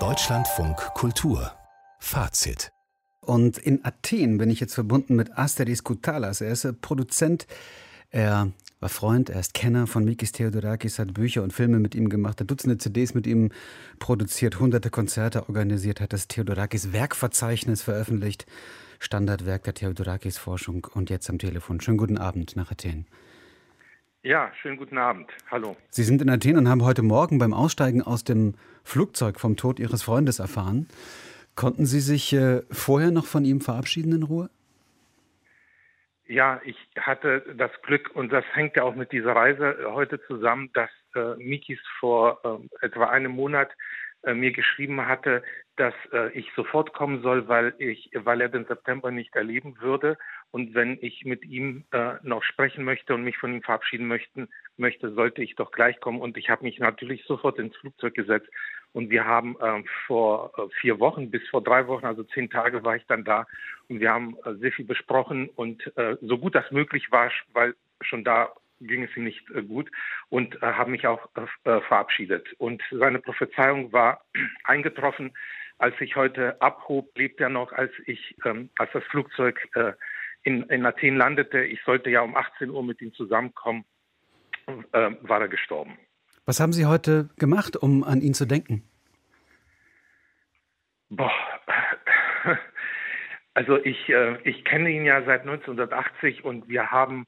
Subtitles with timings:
[0.00, 1.52] Deutschlandfunk Kultur
[2.00, 2.72] Fazit
[3.20, 6.40] und in Athen bin ich jetzt verbunden mit Asteris Koutalas.
[6.40, 7.46] Er ist Produzent,
[8.10, 8.50] er
[8.80, 12.40] war Freund, er ist Kenner von Mikis Theodorakis, hat Bücher und Filme mit ihm gemacht,
[12.40, 13.52] hat Dutzende CDs mit ihm
[14.00, 18.44] produziert, hunderte Konzerte organisiert, hat das Theodorakis Werkverzeichnis veröffentlicht,
[18.98, 21.80] Standardwerk der Theodorakis Forschung und jetzt am Telefon.
[21.80, 23.06] Schönen guten Abend nach Athen.
[24.24, 25.30] Ja, schönen guten Abend.
[25.50, 25.76] Hallo.
[25.90, 29.78] Sie sind in Athen und haben heute Morgen beim Aussteigen aus dem Flugzeug vom Tod
[29.78, 30.88] Ihres Freundes erfahren.
[31.56, 34.48] Konnten Sie sich äh, vorher noch von ihm verabschieden in Ruhe?
[36.26, 40.70] Ja, ich hatte das Glück und das hängt ja auch mit dieser Reise heute zusammen,
[40.72, 42.40] dass äh, Mikis vor
[42.80, 43.72] äh, etwa einem Monat
[44.22, 45.42] äh, mir geschrieben hatte,
[45.76, 50.16] dass äh, ich sofort kommen soll, weil ich, weil er den September nicht erleben würde
[50.54, 54.48] und wenn ich mit ihm äh, noch sprechen möchte und mich von ihm verabschieden möchten,
[54.76, 58.48] möchte, sollte ich doch gleich kommen und ich habe mich natürlich sofort ins Flugzeug gesetzt
[58.92, 62.94] und wir haben äh, vor vier Wochen bis vor drei Wochen, also zehn Tage war
[62.94, 63.48] ich dann da
[63.88, 67.74] und wir haben äh, sehr viel besprochen und äh, so gut das möglich war, weil
[68.02, 69.90] schon da ging es ihm nicht äh, gut
[70.28, 72.52] und äh, haben mich auch äh, verabschiedet.
[72.58, 74.24] Und seine Prophezeiung war
[74.62, 75.32] eingetroffen.
[75.78, 79.94] Als ich heute abhob, lebt er noch, als ich, ähm, als das Flugzeug äh,
[80.44, 81.64] in, in Athen landete.
[81.64, 83.84] Ich sollte ja um 18 Uhr mit ihm zusammenkommen,
[84.92, 85.98] äh, war er gestorben.
[86.46, 88.84] Was haben Sie heute gemacht, um an ihn zu denken?
[91.08, 91.32] Boah.
[93.56, 97.24] Also ich, äh, ich kenne ihn ja seit 1980 und wir haben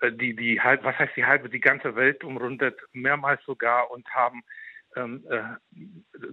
[0.00, 4.08] äh, die, die halb, was heißt die halbe, die ganze Welt umrundet, mehrmals sogar und
[4.08, 4.42] haben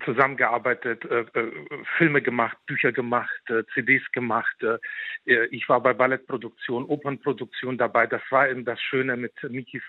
[0.06, 1.52] zusammengearbeitet, äh, äh,
[1.98, 4.56] Filme gemacht, Bücher gemacht, äh, CDs gemacht.
[5.52, 8.08] ich war bei Ballettproduktion, Opernproduktion dabei.
[8.08, 9.84] Das war eben das Schöne mit Mikis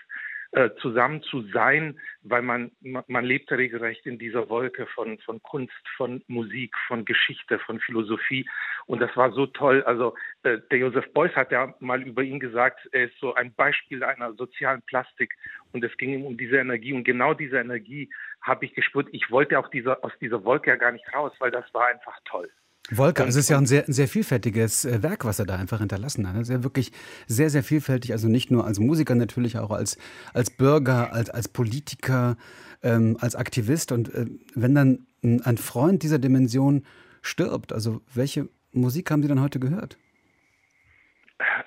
[0.55, 5.73] äh, zusammen zu sein, weil man, man lebte regelrecht in dieser Wolke von, von Kunst,
[5.97, 8.49] von Musik, von Geschichte, von Philosophie.
[8.85, 9.83] Und das war so toll.
[9.83, 13.53] Also äh, der Josef Beuys hat ja mal über ihn gesagt, er ist so ein
[13.53, 15.35] Beispiel einer sozialen Plastik.
[15.73, 16.93] Und es ging ihm um diese Energie.
[16.93, 18.09] Und genau diese Energie
[18.41, 19.09] habe ich gespürt.
[19.11, 22.17] Ich wollte auch dieser, aus dieser Wolke ja gar nicht raus, weil das war einfach
[22.23, 22.49] toll.
[22.91, 25.79] Wolke, es ist ja ein sehr, ein sehr vielfältiges äh, Werk, was er da einfach
[25.79, 26.35] hinterlassen hat.
[26.35, 26.91] Es ist ja wirklich
[27.25, 28.11] sehr, sehr vielfältig.
[28.11, 29.97] Also nicht nur als Musiker, natürlich auch als,
[30.33, 32.37] als Bürger, als, als Politiker,
[32.83, 33.91] ähm, als Aktivist.
[33.91, 36.85] Und äh, wenn dann ein Freund dieser Dimension
[37.23, 39.97] stirbt, also welche Musik haben Sie dann heute gehört?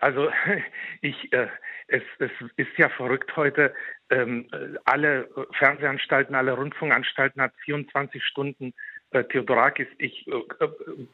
[0.01, 0.31] Also
[1.01, 1.49] ich, äh,
[1.89, 3.75] es, es ist ja verrückt heute.
[4.11, 4.49] Ähm,
[4.85, 8.73] alle Fernsehanstalten, alle Rundfunkanstalten hat 24 Stunden
[9.11, 11.07] äh, Theodorakis, ich äh, äh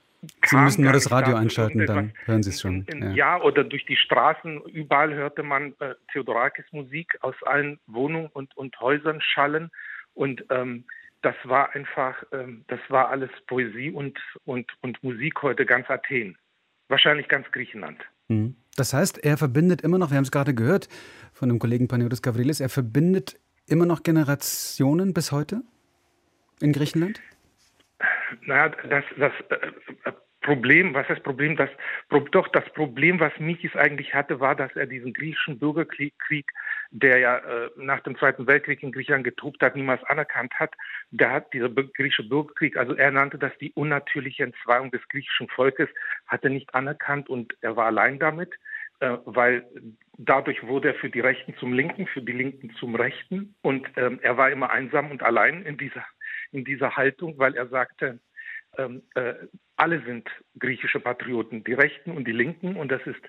[0.47, 2.87] Sie müssen nur das Radio einschalten, dann hören Sie es schon.
[2.89, 3.11] Ja.
[3.11, 3.43] ja.
[3.43, 8.79] oder durch die Straßen, überall hörte man äh, Theodorakis Musik aus allen Wohnungen und, und
[8.81, 9.71] Häusern schallen.
[10.15, 10.85] Und ähm,
[11.23, 16.37] das war einfach, ähm, das war alles Poesie und, und, und Musik heute ganz Athen.
[16.89, 17.99] Wahrscheinlich ganz Griechenland.
[18.29, 18.57] Mhm.
[18.77, 20.89] Das heißt, er verbindet immer noch, wir haben es gerade gehört
[21.33, 25.63] von dem Kollegen Paniotis Gavrilis, er verbindet immer noch Generationen bis heute
[26.61, 27.21] in Griechenland?
[28.43, 30.13] Naja, das, das äh,
[30.45, 31.57] Problem, was das Problem?
[31.57, 31.71] Das,
[32.31, 36.15] doch, das Problem, was Mikis eigentlich hatte, war, dass er diesen griechischen Bürgerkrieg,
[36.91, 40.75] der ja äh, nach dem Zweiten Weltkrieg in Griechenland getobt hat, niemals anerkannt hat.
[41.11, 45.89] Da hat dieser griechische Bürgerkrieg, also er nannte das die unnatürliche Entzweiung des griechischen Volkes,
[46.27, 48.53] hat er nicht anerkannt und er war allein damit,
[49.01, 49.65] äh, weil
[50.19, 54.19] dadurch wurde er für die Rechten zum Linken, für die Linken zum Rechten und ähm,
[54.21, 56.05] er war immer einsam und allein in dieser
[56.55, 58.21] in dieser Haltung, weil er sagte,
[58.79, 59.35] ähm, äh,
[59.77, 60.29] alle sind
[60.59, 63.21] griechische Patrioten, die Rechten und die Linken, und das ist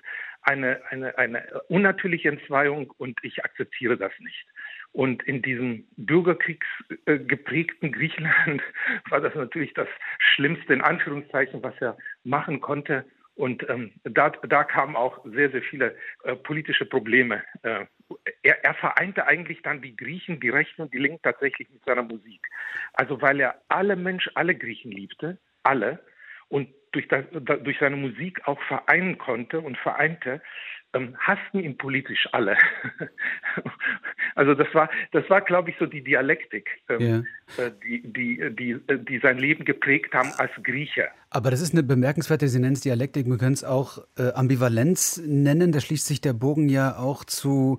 [0.42, 4.46] eine, eine, eine unnatürliche Entzweiung und ich akzeptiere das nicht.
[4.92, 8.62] Und in diesem bürgerkriegsgeprägten Griechenland
[9.10, 9.88] war das natürlich das
[10.18, 13.04] Schlimmste in Anführungszeichen, was er machen konnte.
[13.34, 17.42] Und ähm, da, da kamen auch sehr, sehr viele äh, politische Probleme.
[17.62, 17.84] Äh,
[18.42, 22.02] er, er, vereinte eigentlich dann die Griechen, die Rechten und die Linken tatsächlich mit seiner
[22.02, 22.46] Musik.
[22.92, 26.00] Also weil er alle Menschen, alle Griechen liebte, alle,
[26.48, 30.40] und durch, das, durch seine Musik auch vereinen konnte und vereinte,
[30.94, 32.56] ähm, hassten ihn politisch alle.
[34.36, 37.64] also das war, das war, glaube ich, so die Dialektik, ähm, ja.
[37.64, 41.08] Äh, die, die, die, äh, die sein Leben geprägt haben als Grieche.
[41.30, 45.22] Aber das ist eine bemerkenswerte, Sie nennen es Dialektik, wir können es auch äh, Ambivalenz
[45.26, 45.72] nennen.
[45.72, 47.78] Da schließt sich der Bogen ja auch zu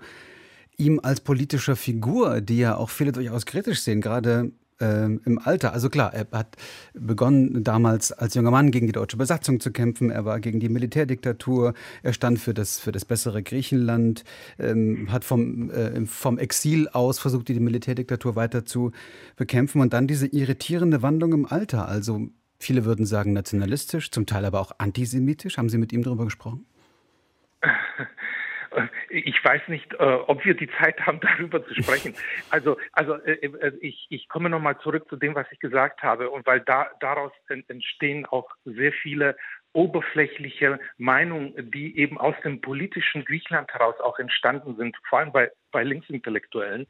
[0.78, 5.74] ihm als politischer Figur, die ja auch viele durchaus kritisch sehen, gerade äh, im Alter.
[5.74, 6.56] Also klar, er hat
[6.94, 10.10] begonnen damals als junger Mann gegen die deutsche Besatzung zu kämpfen.
[10.10, 11.74] Er war gegen die Militärdiktatur.
[12.04, 14.24] Er stand für das, für das bessere Griechenland,
[14.60, 18.92] ähm, hat vom, äh, vom Exil aus versucht, die Militärdiktatur weiter zu
[19.36, 19.82] bekämpfen.
[19.82, 21.88] Und dann diese irritierende Wandlung im Alter.
[21.88, 22.28] Also
[22.60, 25.58] viele würden sagen nationalistisch, zum Teil aber auch antisemitisch.
[25.58, 26.66] Haben Sie mit ihm darüber gesprochen?
[29.10, 32.16] Ich weiß nicht, äh, ob wir die Zeit haben, darüber zu sprechen.
[32.50, 36.30] Also, also äh, äh ich, ich komme nochmal zurück zu dem, was ich gesagt habe,
[36.30, 37.32] und weil da, daraus
[37.68, 39.36] entstehen auch sehr viele
[39.74, 45.52] oberflächliche Meinungen, die eben aus dem politischen Griechenland heraus auch entstanden sind, vor allem bei,
[45.72, 46.88] bei Linksintellektuellen.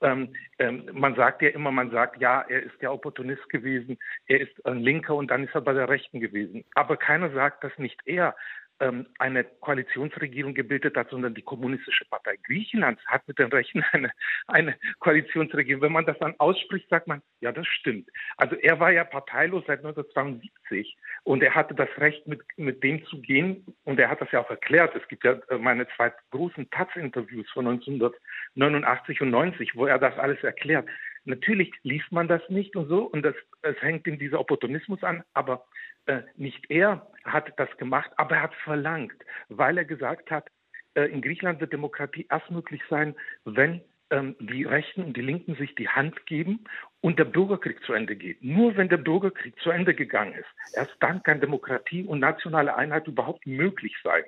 [0.00, 4.40] Ähm, ähm, man sagt ja immer, man sagt, ja, er ist der Opportunist gewesen, er
[4.40, 6.64] ist ein Linker und dann ist er bei der Rechten gewesen.
[6.74, 8.36] Aber keiner sagt, dass nicht er
[8.80, 14.10] eine Koalitionsregierung gebildet hat, sondern die Kommunistische Partei Griechenlands hat mit den Rechten eine,
[14.46, 15.82] eine Koalitionsregierung.
[15.82, 18.08] Wenn man das dann ausspricht, sagt man, ja, das stimmt.
[18.36, 23.04] Also er war ja parteilos seit 1972 und er hatte das Recht, mit, mit dem
[23.06, 24.94] zu gehen und er hat das ja auch erklärt.
[24.94, 30.16] Es gibt ja äh, meine zwei großen Taz-Interviews von 1989 und 90, wo er das
[30.18, 30.88] alles erklärt.
[31.24, 35.22] Natürlich liest man das nicht und so und das, es hängt ihm dieser Opportunismus an,
[35.34, 35.66] aber
[36.08, 39.16] äh, nicht er hat das gemacht, aber er hat verlangt,
[39.48, 40.50] weil er gesagt hat,
[40.94, 43.14] äh, in Griechenland wird Demokratie erst möglich sein,
[43.44, 46.64] wenn ähm, die Rechten und die Linken sich die Hand geben
[47.00, 48.42] und der Bürgerkrieg zu Ende geht.
[48.42, 53.06] Nur wenn der Bürgerkrieg zu Ende gegangen ist, erst dann kann Demokratie und nationale Einheit
[53.06, 54.24] überhaupt möglich sein.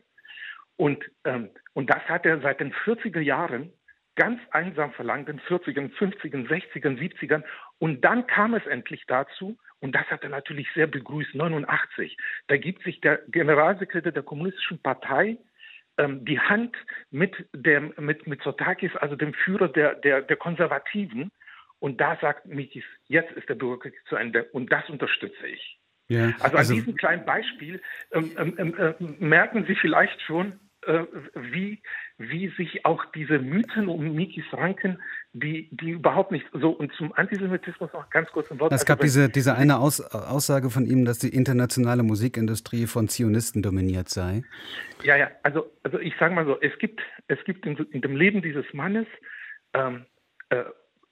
[0.77, 3.73] Und, ähm, und das hat er seit den 40er Jahren
[4.17, 7.43] ganz einsam verlangt, in den 40ern, 50ern, 60ern, 70ern.
[7.79, 12.17] Und dann kam es endlich dazu, und das hat er natürlich sehr begrüßt, 89.
[12.49, 15.39] Da gibt sich der Generalsekretär der Kommunistischen Partei
[15.97, 16.77] ähm, die Hand
[17.11, 21.31] mit, dem, mit, mit Sotakis, also dem Führer der, der, der Konservativen.
[21.79, 24.45] Und da sagt Mikis, jetzt ist der Bürgerkrieg zu Ende.
[24.53, 25.79] Und das unterstütze ich.
[26.09, 27.81] Ja, also, also an diesem kleinen Beispiel
[28.13, 31.83] ähm, ähm, ähm äh, merken Sie vielleicht schon, wie,
[32.19, 34.99] wie sich auch diese Mythen um Mikis ranken,
[35.33, 36.71] die, die überhaupt nicht so.
[36.71, 38.73] Und zum Antisemitismus noch ganz kurz ein Wort.
[38.73, 43.09] Es gab also, diese, diese eine Aus, Aussage von ihm, dass die internationale Musikindustrie von
[43.09, 44.43] Zionisten dominiert sei.
[45.03, 48.17] Ja, ja, also, also ich sage mal so, es gibt, es gibt in, in dem
[48.17, 49.07] Leben dieses Mannes
[49.75, 50.07] ähm,
[50.49, 50.65] äh,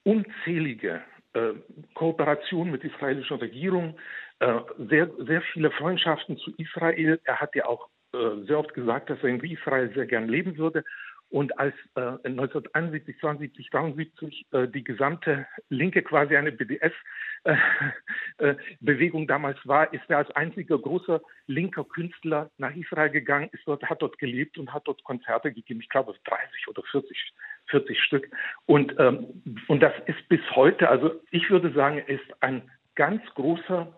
[0.03, 1.01] unzählige
[1.33, 1.53] äh,
[1.93, 3.97] Kooperationen mit israelischen Regierung,
[4.39, 7.19] äh, sehr, sehr viele Freundschaften zu Israel.
[7.23, 10.57] Er hat ja auch äh, sehr oft gesagt, dass er in Israel sehr gern leben
[10.57, 10.83] würde.
[11.29, 19.27] Und als äh, 1971, 72, 73 äh, die gesamte Linke quasi eine BDS-Bewegung äh, äh
[19.27, 24.01] damals war, ist er als einziger großer linker Künstler nach Israel gegangen, ist dort, hat
[24.01, 25.81] dort gelebt und hat dort Konzerte gegeben.
[25.81, 27.31] Ich glaube 30 oder 40,
[27.67, 28.27] 40 Stück.
[28.65, 33.23] Und, ähm, und das ist bis heute, also ich würde sagen, er ist ein ganz
[33.35, 33.95] großer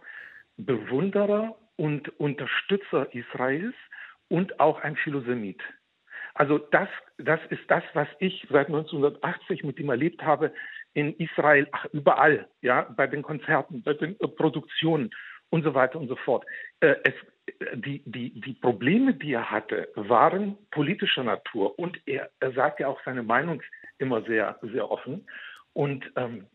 [0.57, 3.73] Bewunderer und Unterstützer Israels
[4.31, 5.61] und auch ein Philosemit.
[6.33, 6.87] Also das,
[7.17, 10.53] das ist das, was ich seit 1980 mit ihm erlebt habe
[10.93, 15.11] in Israel, ach, überall, ja, bei den Konzerten, bei den äh, Produktionen
[15.49, 16.45] und so weiter und so fort.
[16.79, 17.13] Äh, es,
[17.75, 22.87] die, die, die Probleme, die er hatte, waren politischer Natur und er, er sagt ja
[22.87, 23.61] auch seine Meinung
[23.97, 25.27] immer sehr, sehr offen.
[25.73, 26.47] Und ähm,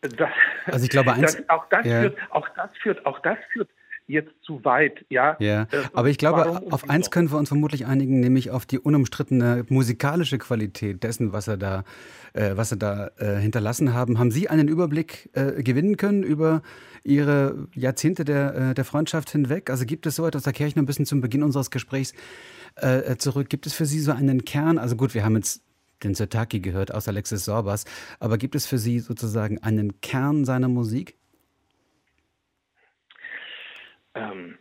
[0.00, 0.30] das,
[0.66, 2.02] also ich glaube, eins, das, auch, das ja.
[2.02, 3.70] führt, auch das führt, auch das führt
[4.06, 5.04] jetzt zu weit.
[5.08, 5.62] Ja, ja.
[5.62, 9.64] Äh, aber ich glaube, auf eins können wir uns vermutlich einigen, nämlich auf die unumstrittene
[9.68, 11.84] musikalische Qualität dessen, was er da,
[12.34, 14.18] äh, was er da äh, hinterlassen haben.
[14.18, 16.62] Haben Sie einen Überblick äh, gewinnen können über
[17.02, 19.70] Ihre Jahrzehnte der, äh, der Freundschaft hinweg?
[19.70, 22.12] Also gibt es so etwas, da kehre ich noch ein bisschen zum Beginn unseres Gesprächs
[22.76, 23.48] äh, zurück.
[23.48, 24.78] Gibt es für Sie so einen Kern?
[24.78, 25.62] Also gut, wir haben jetzt
[26.02, 27.84] den Sotaki gehört aus Alexis Sorbas,
[28.18, 31.16] aber gibt es für Sie sozusagen einen Kern seiner Musik?
[34.14, 34.58] Ähm,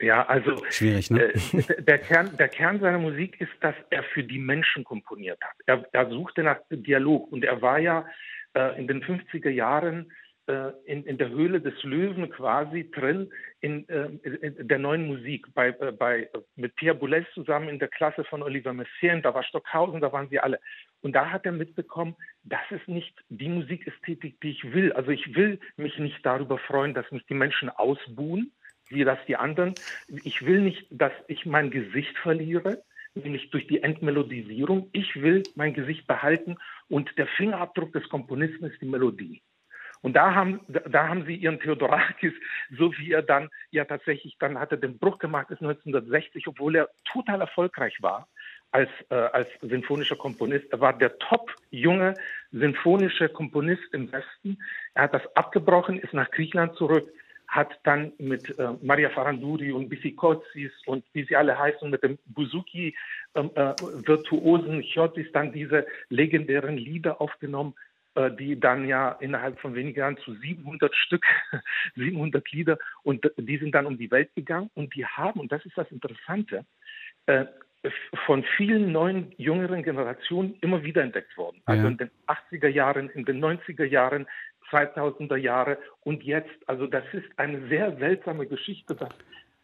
[0.00, 1.32] ja, also schwierig, ne?
[1.32, 5.54] Äh, der, Kern, der Kern seiner Musik ist, dass er für die Menschen komponiert hat.
[5.66, 8.06] Er, er suchte nach Dialog und er war ja
[8.54, 10.12] äh, in den 50er Jahren
[10.48, 15.46] äh, in, in der Höhle des Löwen quasi drin in, äh, in der neuen Musik
[15.52, 19.42] bei, äh, bei, mit Pierre Boulez zusammen in der Klasse von Oliver Messiaen, da war
[19.42, 20.58] Stockhausen, da waren sie alle.
[21.00, 24.92] Und da hat er mitbekommen, das ist nicht die Musikästhetik, die ich will.
[24.92, 28.52] Also ich will mich nicht darüber freuen, dass mich die Menschen ausbuhen,
[28.88, 29.74] wie das die anderen.
[30.24, 32.82] Ich will nicht, dass ich mein Gesicht verliere,
[33.14, 34.88] nämlich durch die Entmelodisierung.
[34.92, 36.56] Ich will mein Gesicht behalten
[36.88, 39.42] und der Fingerabdruck des Komponisten ist die Melodie.
[40.00, 42.32] Und da haben, da haben sie ihren Theodorakis,
[42.76, 46.76] so wie er dann ja tatsächlich, dann hat er den Bruch gemacht, ist 1960, obwohl
[46.76, 48.28] er total erfolgreich war
[48.70, 50.66] als, äh, als sinfonischer Komponist.
[50.70, 52.14] Er war der Top-Junge
[52.52, 54.58] sinfonischer Komponist im Westen.
[54.94, 57.10] Er hat das abgebrochen, ist nach Griechenland zurück,
[57.48, 62.18] hat dann mit äh, Maria Faranduri und Bifikotsis und wie sie alle heißen, mit dem
[62.26, 62.94] Buzuki
[63.34, 63.74] ähm, äh,
[64.06, 67.74] Virtuosen Chiotis dann diese legendären Lieder aufgenommen,
[68.16, 71.24] äh, die dann ja innerhalb von wenigen Jahren zu 700 Stück,
[71.96, 75.64] 700 Lieder und die sind dann um die Welt gegangen und die haben, und das
[75.64, 76.66] ist das Interessante,
[77.24, 77.46] äh,
[78.26, 81.62] von vielen neuen, jüngeren Generationen immer wieder entdeckt worden.
[81.64, 81.88] Also ja.
[81.88, 84.26] in den 80er Jahren, in den 90er Jahren,
[84.70, 86.68] 2000er Jahre und jetzt.
[86.68, 89.10] Also das ist eine sehr seltsame Geschichte, dass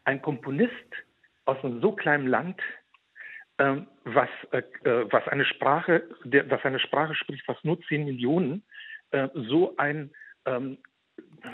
[0.05, 0.73] ein Komponist
[1.45, 2.61] aus einem so kleinen Land,
[3.59, 8.05] ähm, was, äh, äh was eine Sprache, der, was eine Sprache spricht, was nur 10
[8.05, 8.63] Millionen,
[9.11, 10.11] äh, so ein
[10.47, 10.79] ähm,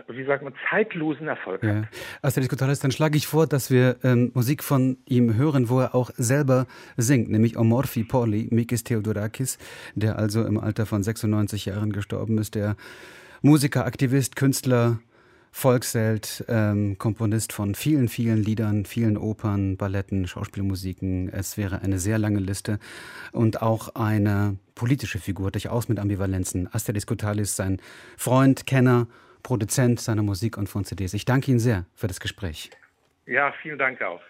[0.09, 1.75] wie sagt man, zeitlosen Erfolg ja.
[1.77, 1.85] hat.
[2.23, 5.95] Asteris Kotalis, dann schlage ich vor, dass wir ähm, Musik von ihm hören, wo er
[5.95, 6.67] auch selber
[6.97, 9.59] singt, nämlich Omorphi Poli, Mikis Theodorakis,
[9.95, 12.77] der also im Alter von 96 Jahren gestorben ist, der
[13.43, 14.99] Musiker, Aktivist, Künstler,
[15.53, 21.29] Volksheld, ähm, Komponist von vielen, vielen Liedern, vielen Opern, Balletten, Schauspielmusiken.
[21.29, 22.79] Es wäre eine sehr lange Liste
[23.33, 26.73] und auch eine politische Figur, durchaus mit Ambivalenzen.
[26.73, 27.81] Asteris Kotalis, sein
[28.17, 29.09] Freund, Kenner,
[29.43, 31.15] Produzent seiner Musik und von CDs.
[31.15, 32.71] Ich danke Ihnen sehr für das Gespräch.
[33.27, 34.21] Ja, vielen Dank auch.